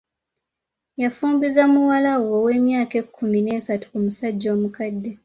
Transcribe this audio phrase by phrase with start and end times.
[1.01, 5.11] Yafumbiza muwala we ow'emyaka ekkumi n'esatu ku musajja omukadde.